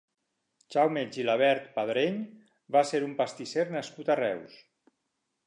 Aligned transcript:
Jaume 0.75 1.03
Gilabert 1.17 1.67
Padreny 1.75 2.17
va 2.77 2.83
ser 2.93 3.03
un 3.09 3.15
pastisser 3.21 3.69
nascut 3.77 4.13
a 4.15 4.19
Reus. 4.25 4.59